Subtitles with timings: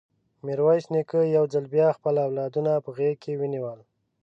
[0.45, 3.79] ميرويس نيکه يو ځل بيا خپل اولادونه په غېږ کې ونيول.